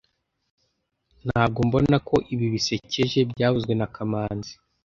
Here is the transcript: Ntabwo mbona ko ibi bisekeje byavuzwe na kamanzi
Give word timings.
Ntabwo 1.25 1.59
mbona 1.67 1.97
ko 2.07 2.15
ibi 2.33 2.47
bisekeje 2.53 3.19
byavuzwe 3.31 3.73
na 3.79 3.87
kamanzi 3.95 4.53